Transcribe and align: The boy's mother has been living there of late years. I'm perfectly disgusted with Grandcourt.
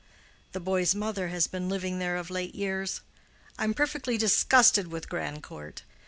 The 0.53 0.59
boy's 0.59 0.95
mother 0.95 1.27
has 1.27 1.45
been 1.45 1.69
living 1.69 1.99
there 1.99 2.15
of 2.15 2.31
late 2.31 2.55
years. 2.55 3.01
I'm 3.59 3.75
perfectly 3.75 4.17
disgusted 4.17 4.87
with 4.87 5.07
Grandcourt. 5.07 5.83